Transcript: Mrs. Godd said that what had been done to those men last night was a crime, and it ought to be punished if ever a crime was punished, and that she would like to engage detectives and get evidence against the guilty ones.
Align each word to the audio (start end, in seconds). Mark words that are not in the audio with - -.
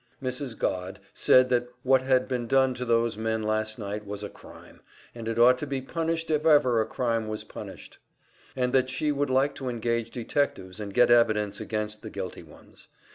Mrs. 0.19 0.57
Godd 0.57 0.99
said 1.13 1.49
that 1.49 1.69
what 1.83 2.01
had 2.01 2.27
been 2.27 2.47
done 2.47 2.73
to 2.73 2.85
those 2.85 3.19
men 3.19 3.43
last 3.43 3.77
night 3.77 4.03
was 4.03 4.23
a 4.23 4.29
crime, 4.29 4.81
and 5.13 5.27
it 5.27 5.37
ought 5.37 5.59
to 5.59 5.67
be 5.67 5.79
punished 5.79 6.31
if 6.31 6.43
ever 6.43 6.81
a 6.81 6.87
crime 6.87 7.27
was 7.27 7.43
punished, 7.43 7.99
and 8.55 8.73
that 8.73 8.89
she 8.89 9.11
would 9.11 9.29
like 9.29 9.53
to 9.53 9.69
engage 9.69 10.09
detectives 10.09 10.79
and 10.79 10.95
get 10.95 11.11
evidence 11.11 11.61
against 11.61 12.01
the 12.01 12.09
guilty 12.09 12.41
ones. 12.41 12.87